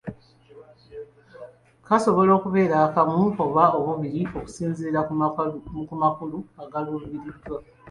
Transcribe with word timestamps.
Kasobola 1.87 2.31
okubeera 2.37 2.75
akamu 2.87 3.19
oba 3.45 3.63
obubiri, 3.79 4.21
okusinziira 4.37 4.99
ku 5.89 5.93
makulu 6.01 6.37
agaluubirirwa. 6.63 7.57